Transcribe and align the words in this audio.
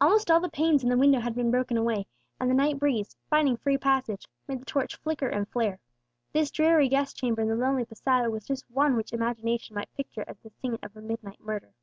Almost 0.00 0.30
all 0.30 0.40
the 0.40 0.48
panes 0.48 0.82
in 0.82 0.88
the 0.88 0.96
window 0.96 1.20
had 1.20 1.34
been 1.34 1.50
broken 1.50 1.76
away, 1.76 2.06
and 2.40 2.48
the 2.50 2.54
night 2.54 2.78
breeze, 2.78 3.14
finding 3.28 3.58
free 3.58 3.76
passage, 3.76 4.26
made 4.46 4.62
the 4.62 4.64
torch 4.64 4.96
flicker 4.96 5.28
and 5.28 5.46
flare. 5.46 5.78
This 6.32 6.50
dreary 6.50 6.88
guest 6.88 7.18
chamber 7.18 7.42
in 7.42 7.48
the 7.48 7.54
lonely 7.54 7.84
posada 7.84 8.30
was 8.30 8.46
just 8.46 8.64
one 8.70 8.96
which 8.96 9.12
imagination 9.12 9.74
might 9.74 9.92
picture 9.94 10.24
as 10.26 10.38
the 10.38 10.48
scene 10.48 10.78
of 10.82 10.96
a 10.96 11.02
midnight 11.02 11.40
murder. 11.42 11.74